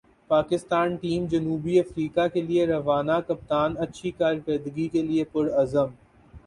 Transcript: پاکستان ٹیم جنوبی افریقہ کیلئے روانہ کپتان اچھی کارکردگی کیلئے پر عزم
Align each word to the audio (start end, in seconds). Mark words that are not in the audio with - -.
پاکستان 0.29 0.95
ٹیم 1.01 1.25
جنوبی 1.31 1.79
افریقہ 1.79 2.27
کیلئے 2.33 2.65
روانہ 2.67 3.19
کپتان 3.27 3.77
اچھی 3.79 4.11
کارکردگی 4.13 4.87
کیلئے 4.87 5.23
پر 5.31 5.53
عزم 5.61 5.89